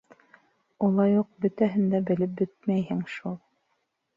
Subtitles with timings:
[0.87, 3.37] —Улай уҡ бөтәһен дә белеп бөтмәйһең шул.